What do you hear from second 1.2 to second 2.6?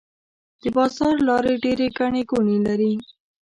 لارې ډيرې ګڼې ګوڼې